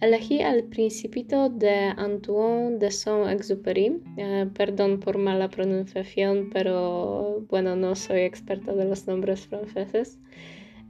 Elegí 0.00 0.40
El 0.40 0.64
Principito 0.64 1.50
de 1.50 1.92
Antoine 1.94 2.78
de 2.78 2.90
Saint-Exupéry. 2.90 4.00
Eh, 4.16 4.46
perdón 4.54 4.98
por 4.98 5.18
mala 5.18 5.50
pronunciación, 5.50 6.48
pero 6.50 7.44
bueno, 7.50 7.76
no 7.76 7.94
soy 7.94 8.20
experta 8.20 8.72
de 8.72 8.86
los 8.86 9.06
nombres 9.06 9.46
franceses. 9.46 10.18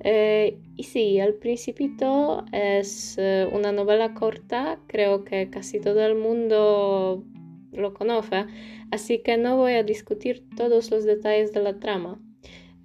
Eh, 0.04 0.58
y 0.76 0.84
sí, 0.84 1.18
El 1.18 1.34
Principito 1.34 2.44
es 2.52 3.16
eh, 3.18 3.48
una 3.52 3.72
novela 3.72 4.14
corta, 4.14 4.78
creo 4.86 5.24
que 5.24 5.50
casi 5.50 5.80
todo 5.80 6.06
el 6.06 6.14
mundo 6.14 7.24
lo 7.72 7.94
conoce, 7.94 8.46
así 8.92 9.18
que 9.18 9.36
no 9.36 9.56
voy 9.56 9.72
a 9.72 9.82
discutir 9.82 10.44
todos 10.56 10.92
los 10.92 11.04
detalles 11.04 11.52
de 11.52 11.62
la 11.62 11.80
trama. 11.80 12.20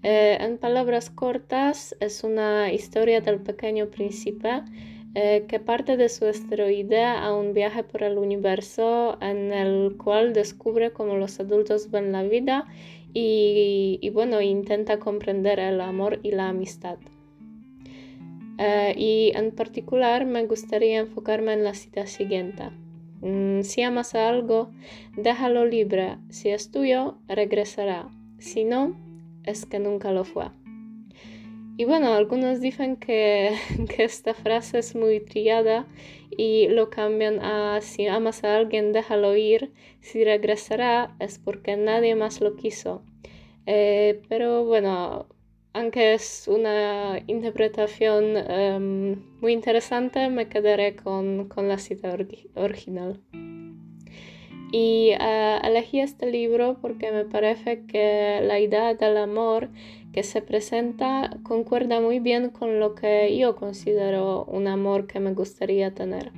en 0.01 0.57
palabras 0.57 1.10
cortas, 1.10 1.96
es 2.00 2.23
una 2.23 2.71
historia 2.73 3.21
del 3.21 3.39
pequeño 3.42 3.89
príncipe 3.89 4.64
eh, 5.18 5.46
que 5.47 5.61
parte 5.61 5.96
de 5.96 6.10
su 6.10 6.25
asteroide 6.25 7.05
a 7.05 7.33
un 7.33 7.54
viaje 7.54 7.83
por 7.83 8.04
el 8.04 8.18
universo 8.18 9.18
en 9.21 9.54
el 9.54 9.96
cual 9.96 10.33
descubre 10.33 10.91
cómo 10.91 11.15
los 11.15 11.39
adultos 11.39 11.89
ven 11.89 12.11
la 12.11 12.24
vida 12.24 12.68
y, 13.14 14.10
bueno, 14.14 14.41
intenta 14.41 15.00
comprender 15.00 15.57
el 15.57 15.79
amor 15.79 16.19
y 16.21 16.32
la 16.32 16.50
amistad. 16.50 16.97
Eh, 18.57 18.93
y 18.97 19.32
en 19.36 19.51
particular 19.51 20.25
me 20.25 20.46
gustaría 20.46 21.00
enfocarme 21.00 21.54
en 21.54 21.63
la 21.63 21.75
cita 21.75 22.07
siguiente. 22.07 22.71
Mm, 23.21 23.61
si 23.61 23.83
amas 23.83 24.16
a 24.16 24.27
algo, 24.27 24.69
déjalo 25.16 25.66
libre. 25.66 26.18
Si 26.29 26.50
es 26.50 26.71
tuyo, 26.71 27.18
regresará. 27.29 28.10
Si 28.38 28.66
no, 28.66 28.97
es 29.46 29.66
que 29.66 29.79
nunca 29.79 30.11
lo 30.11 30.25
fue. 30.25 30.47
Y 31.78 31.84
bueno, 31.84 32.14
algunos 32.14 32.61
dicen 32.61 32.95
que, 32.97 33.53
esta 33.97 34.33
frase 34.33 34.80
es 34.80 34.95
muy 34.95 35.19
trillada 35.19 35.86
y 36.38 36.67
lo 36.67 36.89
cambian 36.89 37.39
a 37.44 37.81
si 37.81 38.08
amas 38.08 38.44
a 38.44 38.55
alguien 38.58 38.94
déjalo 38.94 39.36
ir, 39.36 39.72
si 40.02 40.23
regresará 40.23 41.16
es 41.19 41.39
porque 41.39 41.75
nadie 41.75 42.16
más 42.16 42.41
lo 42.41 42.55
quiso. 42.55 43.03
Eh, 43.66 44.22
pero 44.30 44.64
bueno, 44.64 45.27
aunque 45.73 46.14
es 46.14 46.47
una 46.47 47.19
interpretación 47.27 48.38
em, 48.38 49.21
muy 49.42 49.52
interesante, 49.52 50.30
me 50.30 50.47
quedaré 50.47 50.95
con, 50.95 51.49
la 51.58 51.77
cita 51.77 52.16
original. 52.55 53.19
Y 54.71 55.11
eh, 55.19 55.59
elegí 55.64 55.99
este 55.99 56.31
libro 56.31 56.77
porque 56.81 57.11
me 57.11 57.25
parece 57.25 57.86
que 57.86 58.39
la 58.42 58.59
idea 58.59 58.94
del 58.94 59.17
amor 59.17 59.69
que 60.16 60.23
se 60.23 60.41
presenta 60.41 61.30
concuerda 61.44 61.99
muy 61.99 62.19
bien 62.19 62.49
con 62.49 62.80
lo 62.80 62.95
que 62.95 63.38
yo 63.38 63.58
considero 63.58 64.45
un 64.45 64.66
amor 64.66 65.08
que 65.08 65.19
me 65.19 65.33
gustaría 65.33 65.94
tener. 65.94 66.31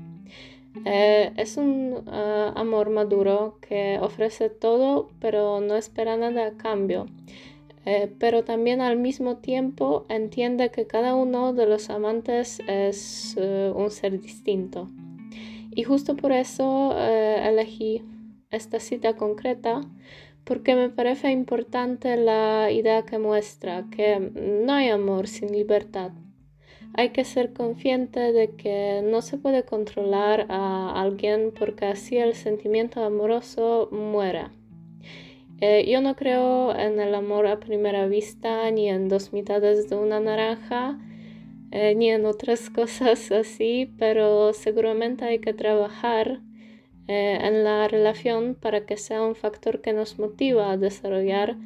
Eh, 0.83 1.31
es 1.37 1.57
un 1.57 2.03
eh, 2.11 2.51
amor 2.55 2.89
maduro 2.89 3.59
que 3.61 3.99
ofrece 4.01 4.49
todo 4.49 5.09
pero 5.19 5.61
no 5.61 5.75
espera 5.75 6.17
nada 6.17 6.47
a 6.47 6.57
cambio. 6.57 7.05
Eh, 7.85 8.11
pero 8.17 8.43
también 8.43 8.81
al 8.81 8.97
mismo 8.97 9.37
tiempo 9.37 10.07
entiende 10.09 10.71
que 10.71 10.87
cada 10.87 11.13
uno 11.13 11.53
de 11.53 11.67
los 11.67 11.91
amantes 11.91 12.59
es 12.67 13.35
un 13.37 13.91
ser 13.91 14.19
distinto. 14.19 14.89
Y 15.75 15.83
justo 15.83 16.15
por 16.15 16.31
eso 16.31 16.97
elegí 16.97 18.01
esta 18.49 18.79
cita 18.79 19.15
concreta 19.15 19.81
porque 20.47 20.75
me 20.75 20.89
parece 20.89 21.29
importante 21.29 22.15
la 22.15 22.71
idea 22.71 23.03
que 23.03 23.19
muestra 23.19 23.85
que 23.91 24.17
no 24.17 24.71
hay 24.71 24.87
amor 24.87 25.27
sin 25.27 25.51
libertad. 25.51 26.11
Hay 26.93 27.09
que 27.09 27.25
ser 27.25 27.51
consciente 27.51 28.31
de 28.31 28.55
que 28.55 29.01
no 29.03 29.21
se 29.21 29.37
puede 29.37 29.63
controlar 29.63 30.45
a 30.49 31.01
alguien 31.01 31.51
porque 31.51 31.85
así 31.85 32.17
el 32.17 32.33
sentimiento 32.33 33.03
amoroso 33.03 33.89
muere. 33.91 34.45
Eh, 35.59 35.85
yo 35.89 36.01
no 36.01 36.15
creo 36.15 36.73
en 36.73 37.01
el 37.01 37.13
amor 37.13 37.45
a 37.47 37.59
primera 37.59 38.07
vista, 38.07 38.71
ni 38.71 38.89
en 38.89 39.09
dos 39.09 39.33
mitades 39.33 39.89
de 39.89 39.97
una 39.97 40.21
naranja, 40.21 40.97
eh, 41.71 41.93
ni 41.93 42.09
en 42.09 42.25
otras 42.25 42.69
cosas 42.79 43.31
así, 43.33 43.91
pero 43.99 44.53
seguramente 44.53 45.25
hay 45.25 45.39
que 45.39 45.53
trabajar 45.53 46.39
eh, 47.07 47.39
en 47.41 47.63
la 47.63 47.87
relación 47.87 48.55
para 48.55 48.85
que 48.85 48.97
sea 48.97 49.21
un 49.21 49.35
factor 49.35 49.81
que 49.81 49.93
nos 49.93 50.19
motiva 50.19 50.71
a 50.71 50.77
desarrollar 50.77 51.57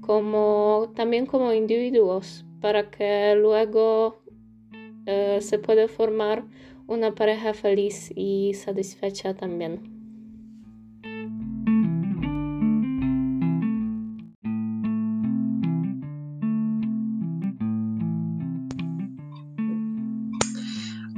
como 0.00 0.92
también 0.96 1.26
como 1.26 1.52
individuos 1.52 2.44
para 2.60 2.90
que 2.90 3.34
luego 3.36 4.22
eh, 5.06 5.38
se 5.40 5.58
pueda 5.58 5.88
formar 5.88 6.44
una 6.86 7.14
pareja 7.14 7.54
feliz 7.54 8.10
y 8.14 8.54
satisfecha 8.54 9.34
también. 9.34 9.98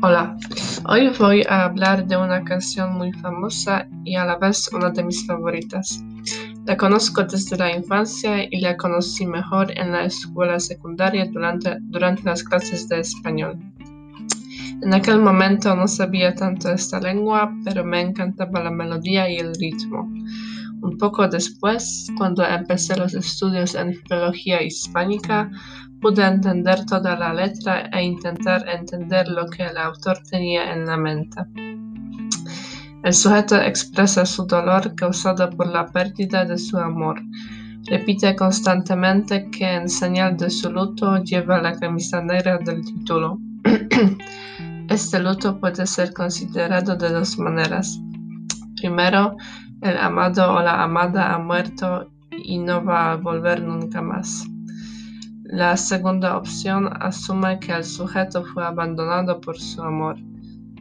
Hola, 0.02 0.36
hoy 0.86 1.10
voy 1.18 1.42
a 1.48 1.64
hablar 1.64 2.06
de 2.06 2.16
una 2.16 2.42
canción 2.44 2.94
muy 2.96 3.12
famosa 3.12 3.86
y 4.04 4.16
a 4.16 4.24
la 4.24 4.36
vez 4.36 4.70
una 4.72 4.90
de 4.90 5.04
mis 5.04 5.26
favoritas. 5.26 6.02
La 6.66 6.76
conozco 6.76 7.24
desde 7.24 7.56
la 7.56 7.74
infancia 7.74 8.44
y 8.50 8.60
la 8.60 8.76
conocí 8.76 9.26
mejor 9.26 9.76
en 9.78 9.92
la 9.92 10.04
escuela 10.04 10.60
secundaria 10.60 11.26
durante, 11.26 11.76
durante 11.80 12.22
las 12.22 12.42
clases 12.42 12.88
de 12.88 13.00
español. 13.00 13.58
En 14.82 14.94
aquel 14.94 15.20
momento 15.20 15.74
no 15.74 15.86
sabía 15.86 16.34
tanto 16.34 16.70
esta 16.70 17.00
lengua, 17.00 17.52
pero 17.64 17.84
me 17.84 18.00
encantaba 18.00 18.62
la 18.62 18.70
melodía 18.70 19.28
y 19.28 19.36
el 19.36 19.54
ritmo. 19.54 20.10
Un 20.82 20.96
poco 20.98 21.28
después, 21.28 22.08
cuando 22.16 22.44
empecé 22.44 22.96
los 22.96 23.14
estudios 23.14 23.74
en 23.74 23.94
filología 23.94 24.62
hispánica, 24.62 25.50
pude 26.00 26.24
entender 26.24 26.86
toda 26.86 27.16
la 27.16 27.34
letra 27.34 27.90
e 27.92 28.02
intentar 28.02 28.66
entender 28.68 29.28
lo 29.28 29.46
que 29.46 29.64
el 29.64 29.76
autor 29.76 30.18
tenía 30.30 30.72
en 30.72 30.86
la 30.86 30.96
mente. 30.96 31.40
El 33.02 33.14
sujeto 33.14 33.56
expresa 33.60 34.26
su 34.26 34.46
dolor 34.46 34.94
causado 34.94 35.48
por 35.50 35.66
la 35.66 35.86
pérdida 35.86 36.44
de 36.44 36.58
su 36.58 36.78
amor. 36.78 37.20
Repite 37.86 38.36
constantemente 38.36 39.50
que 39.50 39.74
en 39.74 39.88
señal 39.88 40.36
de 40.36 40.50
su 40.50 40.70
luto 40.70 41.16
lleva 41.24 41.62
la 41.62 41.78
camisa 41.78 42.22
negra 42.22 42.58
del 42.58 42.84
título. 42.84 43.38
este 44.88 45.18
luto 45.18 45.58
puede 45.58 45.86
ser 45.86 46.12
considerado 46.12 46.94
de 46.94 47.08
dos 47.08 47.38
maneras. 47.38 47.98
Primero, 48.76 49.36
el 49.82 49.96
amado 49.96 50.52
o 50.54 50.60
la 50.60 50.82
amada 50.82 51.34
ha 51.34 51.38
muerto 51.38 52.10
y 52.30 52.58
no 52.58 52.84
va 52.84 53.12
a 53.12 53.16
volver 53.16 53.62
nunca 53.62 54.02
más. 54.02 54.46
La 55.44 55.76
segunda 55.76 56.36
opción 56.36 56.88
asume 57.00 57.58
que 57.58 57.72
el 57.72 57.84
sujeto 57.84 58.44
fue 58.44 58.64
abandonado 58.64 59.40
por 59.40 59.58
su 59.58 59.82
amor. 59.82 60.16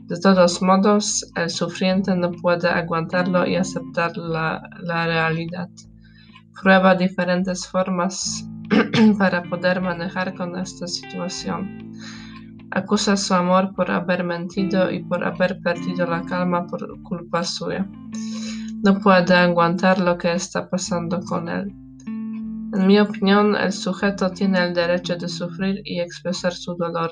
De 0.09 0.19
todos 0.19 0.61
modos, 0.61 1.25
el 1.35 1.49
sufriente 1.49 2.15
no 2.15 2.31
puede 2.31 2.67
aguantarlo 2.67 3.47
y 3.47 3.55
aceptar 3.55 4.15
la, 4.17 4.61
realidad. 4.83 5.69
Prueba 6.61 6.93
diferentes 6.93 7.67
formas 7.67 8.47
para 9.17 9.43
poder 9.43 9.81
manejar 9.81 10.35
con 10.35 10.57
esta 10.57 10.87
situación. 10.87 11.93
Acusa 12.71 13.17
su 13.17 13.33
amor 13.33 13.73
por 13.73 13.89
haber 13.89 14.23
mentido 14.23 14.91
y 14.91 15.03
por 15.03 15.23
haber 15.23 15.61
perdido 15.61 16.05
la 16.05 16.23
calma 16.23 16.67
por 16.67 17.01
culpa 17.03 17.43
suya. 17.43 17.87
No 18.81 18.99
puede 18.99 19.35
aguantar 19.35 19.99
lo 19.99 20.17
que 20.17 20.33
está 20.33 20.69
pasando 20.69 21.19
con 21.21 21.49
él. 21.49 21.73
En 22.07 22.87
mi 22.87 22.99
opinión, 22.99 23.55
el 23.55 23.73
sujeto 23.73 24.29
tiene 24.29 24.59
el 24.59 24.73
derecho 24.73 25.17
de 25.17 25.27
sufrir 25.27 25.81
y 25.83 25.99
expresar 25.99 26.53
su 26.53 26.75
dolor. 26.75 27.11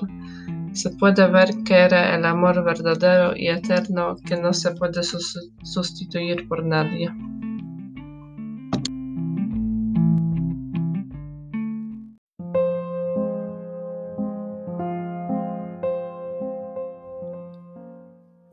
Se 0.72 0.90
puede 0.90 1.26
ver 1.28 1.50
que 1.64 1.74
era 1.74 2.14
el 2.14 2.24
amor 2.24 2.64
verdadero 2.64 3.36
y 3.36 3.48
eterno 3.48 4.16
que 4.24 4.36
no 4.36 4.52
se 4.52 4.70
puede 4.70 5.02
sustituir 5.02 6.48
por 6.48 6.64
nadie. 6.64 7.12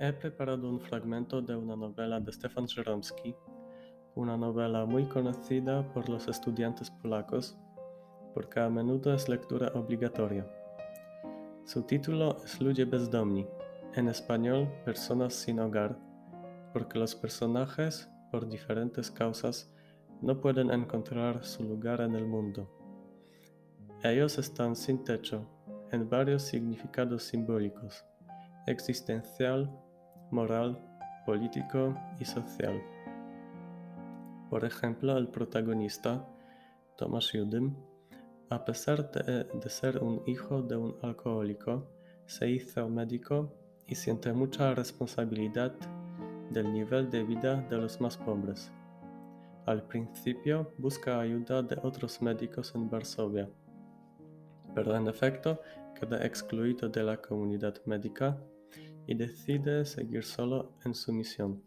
He 0.08 0.14
preparado 0.14 0.70
un 0.70 0.80
fragmento 0.80 1.42
de 1.42 1.56
una 1.56 1.76
novela 1.76 2.20
de 2.20 2.32
Stefan 2.32 2.68
Żeromski 2.68 3.36
una 4.14 4.38
novela 4.38 4.86
muy 4.86 5.06
conocida 5.06 5.82
por 5.94 6.08
los 6.10 6.28
estudiantes 6.28 6.92
polacos 6.92 7.58
porque 8.36 8.60
a 8.60 8.70
menudo 8.70 9.16
es 9.16 9.28
lectura 9.28 9.72
obligatoria. 9.74 10.46
Su 11.64 11.82
título 11.82 12.38
es 12.46 12.62
Ludzie 12.62 12.86
bezdomni, 12.86 13.48
en 13.96 14.08
español 14.08 14.72
Personas 14.86 15.34
sin 15.34 15.60
hogar, 15.60 15.98
porque 16.72 17.00
los 17.00 17.16
personajes, 17.16 18.08
por 18.30 18.48
diferentes 18.48 19.10
causas, 19.10 19.74
no 20.22 20.40
pueden 20.40 20.70
encontrar 20.70 21.44
su 21.44 21.64
lugar 21.64 22.02
en 22.02 22.14
el 22.14 22.28
mundo. 22.28 22.70
Ellos 24.04 24.38
están 24.38 24.76
sin 24.76 25.04
techo, 25.04 25.50
en 25.92 26.08
varios 26.08 26.44
significados 26.44 27.24
simbólicos, 27.24 28.06
existencial, 28.68 29.82
moral, 30.32 30.80
político 31.26 31.96
y 32.20 32.26
social. 32.26 32.82
Por 34.50 34.64
ejemplo, 34.64 35.18
el 35.18 35.28
protagonista, 35.28 36.26
Thomas 36.98 37.32
Judym, 37.32 37.76
a 38.50 38.64
pesar 38.64 39.12
de, 39.12 39.44
de, 39.44 39.70
ser 39.70 40.04
un 40.04 40.22
hijo 40.28 40.62
de 40.62 40.76
un 40.76 40.96
alcohólico, 41.02 41.88
se 42.26 42.50
hizo 42.50 42.88
médico 42.88 43.52
y 43.88 43.96
siente 43.96 44.32
mucha 44.34 44.74
responsabilidad 44.76 45.74
del 46.52 46.72
nivel 46.72 47.10
de 47.10 47.24
vida 47.24 47.56
de 47.70 47.78
los 47.78 48.00
más 48.00 48.18
pobres. 48.18 48.72
Al 49.66 49.82
principio 49.84 50.72
busca 50.78 51.20
ayuda 51.20 51.64
de 51.64 51.80
otros 51.82 52.22
médicos 52.22 52.74
en 52.76 52.90
Varsovia, 52.90 53.50
pero 54.76 54.96
en 54.96 55.08
efecto 55.08 55.60
queda 56.00 56.24
excluido 56.24 56.88
de 56.88 57.04
la 57.04 57.18
comunidad 57.18 57.76
médica 57.86 58.38
y 59.08 59.16
decide 59.16 59.86
seguir 59.86 60.24
solo 60.24 60.72
en 60.86 60.94
su 60.96 61.14
misión. 61.14 61.62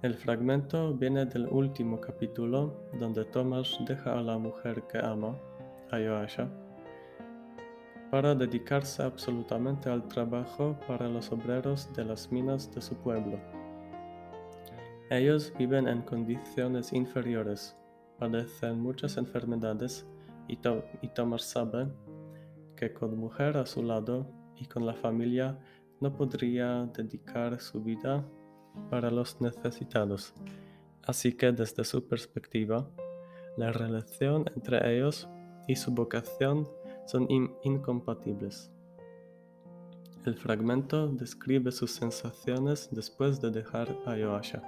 El 0.00 0.14
fragmento 0.14 0.94
viene 0.94 1.26
del 1.26 1.48
último 1.48 2.00
capítulo 2.00 2.84
donde 3.00 3.24
Tomás 3.24 3.76
deja 3.84 4.16
a 4.16 4.22
la 4.22 4.38
mujer 4.38 4.84
que 4.86 4.98
ama, 4.98 5.36
a 5.90 5.98
Joasha, 5.98 6.48
para 8.08 8.34
dedicarse 8.36 9.02
absolutamente 9.02 9.90
al 9.90 10.06
trabajo 10.06 10.78
para 10.86 11.08
los 11.08 11.32
obreros 11.32 11.92
de 11.94 12.04
las 12.04 12.30
minas 12.30 12.72
de 12.72 12.80
su 12.80 12.94
pueblo. 12.94 13.40
Ellos 15.10 15.52
viven 15.58 15.88
en 15.88 16.02
condiciones 16.02 16.92
inferiores, 16.92 17.76
padecen 18.20 18.80
muchas 18.80 19.16
enfermedades 19.16 20.06
y, 20.46 20.58
y 21.02 21.08
Tomás 21.08 21.42
sabe 21.42 21.88
que 22.76 22.92
con 22.92 23.18
mujer 23.18 23.56
a 23.56 23.66
su 23.66 23.82
lado 23.82 24.37
y 24.60 24.66
con 24.66 24.86
la 24.86 24.94
familia 24.94 25.58
no 26.00 26.12
podría 26.12 26.86
dedicar 26.86 27.60
su 27.60 27.82
vida 27.82 28.24
para 28.90 29.10
los 29.10 29.40
necesitados. 29.40 30.34
Así 31.02 31.32
que 31.32 31.52
desde 31.52 31.84
su 31.84 32.06
perspectiva, 32.06 32.88
la 33.56 33.72
relación 33.72 34.44
entre 34.54 34.96
ellos 34.96 35.28
y 35.66 35.76
su 35.76 35.92
vocación 35.92 36.68
son 37.06 37.26
incompatibles. 37.62 38.70
El 40.24 40.36
fragmento 40.36 41.08
describe 41.08 41.72
sus 41.72 41.92
sensaciones 41.92 42.88
después 42.92 43.40
de 43.40 43.50
dejar 43.50 43.88
a 44.04 44.14
Joasha. 44.16 44.62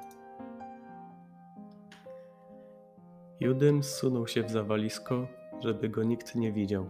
Judym 3.41 3.83
zsunął 3.83 4.27
się 4.27 4.43
w 4.43 4.51
zawalisko, 4.51 5.27
żeby 5.61 5.89
go 5.89 6.03
nikt 6.03 6.35
nie 6.35 6.53
widział. 6.53 6.87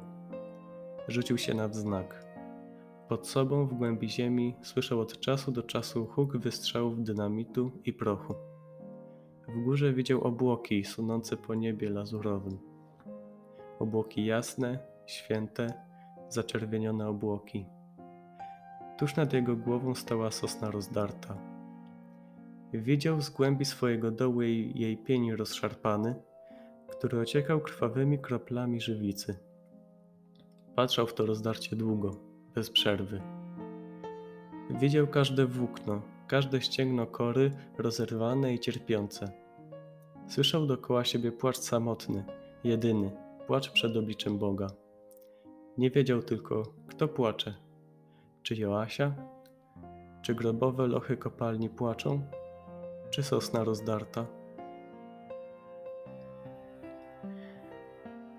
Rzucił 1.08 1.38
się 1.38 1.54
na 1.54 1.68
wznak. 1.68 2.29
Pod 3.10 3.28
sobą 3.28 3.66
w 3.66 3.74
głębi 3.74 4.08
ziemi 4.08 4.56
słyszał 4.62 5.00
od 5.00 5.20
czasu 5.20 5.52
do 5.52 5.62
czasu 5.62 6.06
huk 6.06 6.36
wystrzałów 6.36 7.02
dynamitu 7.02 7.70
i 7.84 7.92
prochu. 7.92 8.34
W 9.48 9.64
górze 9.64 9.92
widział 9.92 10.20
obłoki 10.20 10.84
sunące 10.84 11.36
po 11.36 11.54
niebie 11.54 11.90
lazurowym. 11.90 12.58
Obłoki 13.78 14.26
jasne, 14.26 14.78
święte, 15.06 15.72
zaczerwienione 16.28 17.08
obłoki. 17.08 17.66
Tuż 18.98 19.16
nad 19.16 19.32
jego 19.32 19.56
głową 19.56 19.94
stała 19.94 20.30
sosna 20.30 20.70
rozdarta. 20.70 21.38
Widział 22.72 23.20
z 23.20 23.30
głębi 23.30 23.64
swojego 23.64 24.10
dołu 24.10 24.42
jej, 24.42 24.80
jej 24.80 24.96
pień 24.96 25.32
rozszarpany, 25.32 26.14
który 26.88 27.20
ociekał 27.20 27.60
krwawymi 27.60 28.18
kroplami 28.18 28.80
żywicy. 28.80 29.38
Patrzał 30.76 31.06
w 31.06 31.14
to 31.14 31.26
rozdarcie 31.26 31.76
długo 31.76 32.29
bez 32.54 32.70
przerwy. 32.70 33.20
Widział 34.70 35.06
każde 35.06 35.46
włókno, 35.46 36.02
każde 36.26 36.60
ścięgno 36.60 37.06
kory 37.06 37.50
rozerwane 37.78 38.54
i 38.54 38.58
cierpiące. 38.58 39.32
Słyszał 40.28 40.66
dokoła 40.66 41.04
siebie 41.04 41.32
płacz 41.32 41.58
samotny, 41.58 42.24
jedyny, 42.64 43.10
płacz 43.46 43.70
przed 43.70 43.96
obliczem 43.96 44.38
Boga. 44.38 44.66
Nie 45.78 45.90
wiedział 45.90 46.22
tylko, 46.22 46.62
kto 46.88 47.08
płacze. 47.08 47.54
Czy 48.42 48.56
Joasia? 48.56 49.14
Czy 50.22 50.34
grobowe 50.34 50.86
lochy 50.86 51.16
kopalni 51.16 51.68
płaczą? 51.68 52.20
Czy 53.10 53.22
sosna 53.22 53.64
rozdarta? 53.64 54.26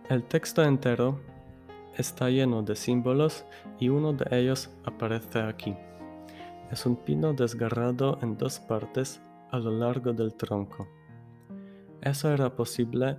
El 0.09 0.21
texto 0.21 0.63
entero 0.63 1.15
está 1.97 2.29
lleno 2.29 2.63
de 2.63 2.75
símbolos 2.75 3.45
y 3.79 3.89
uno 3.89 4.13
de 4.13 4.25
ellos 4.31 4.69
aparece 4.83 5.39
aquí. 5.39 5.75
Es 6.71 6.85
un 6.85 6.95
pino 6.95 7.33
desgarrado 7.33 8.17
en 8.21 8.37
dos 8.37 8.59
partes 8.59 9.21
a 9.51 9.59
lo 9.59 9.71
largo 9.71 10.13
del 10.13 10.33
tronco. 10.33 10.87
Eso 12.01 12.31
era 12.31 12.55
posible 12.55 13.17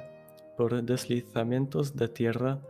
por 0.57 0.83
deslizamientos 0.83 1.95
de 1.95 2.09
tierra 2.09 2.61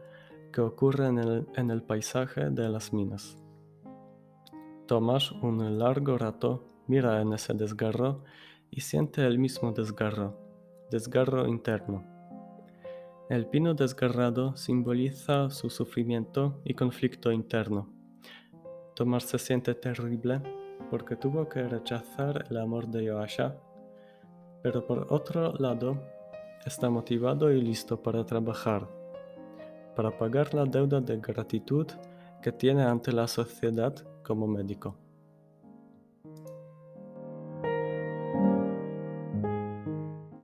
que 0.52 0.60
ocurren 0.60 1.18
en 1.56 1.70
el, 1.70 1.82
paisaje 1.82 2.50
de 2.50 2.68
las 2.68 2.92
minas. 2.92 3.38
Tomás 4.86 5.32
un 5.32 5.78
largo 5.78 6.18
rato 6.18 6.64
mira 6.86 7.22
en 7.22 7.32
ese 7.32 7.54
desgarro 7.54 8.24
y 8.70 8.80
siente 8.80 9.24
el 9.26 9.38
mismo 9.38 9.72
desgarro, 9.72 10.36
desgarro 10.90 11.46
interno. 11.46 12.11
El 13.32 13.46
pino 13.46 13.72
desgarrado 13.72 14.58
simboliza 14.58 15.48
su 15.48 15.70
sufrimiento 15.70 16.60
y 16.66 16.74
conflicto 16.74 17.32
interno. 17.32 17.88
Tomás 18.94 19.22
se 19.22 19.38
siente 19.38 19.74
terrible 19.74 20.42
porque 20.90 21.16
tuvo 21.16 21.48
que 21.48 21.66
rechazar 21.66 22.44
el 22.50 22.58
amor 22.58 22.88
de 22.88 23.10
Joasha, 23.10 23.56
pero 24.62 24.86
por 24.86 25.06
otro 25.08 25.54
lado 25.54 25.98
está 26.66 26.90
motivado 26.90 27.50
y 27.50 27.62
listo 27.62 28.02
para 28.02 28.26
trabajar, 28.26 28.86
para 29.96 30.18
pagar 30.18 30.52
la 30.52 30.66
deuda 30.66 31.00
de 31.00 31.16
gratitud 31.16 31.86
que 32.42 32.52
tiene 32.52 32.82
ante 32.82 33.12
la 33.12 33.26
sociedad 33.26 33.94
como 34.22 34.46
médico. 34.46 35.01